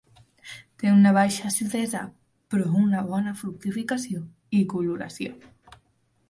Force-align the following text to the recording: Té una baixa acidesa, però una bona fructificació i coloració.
Té 0.83 0.87
una 0.93 1.11
baixa 1.17 1.43
acidesa, 1.49 2.01
però 2.53 2.71
una 2.85 3.03
bona 3.11 3.35
fructificació 3.43 4.25
i 4.61 4.63
coloració. 4.73 5.37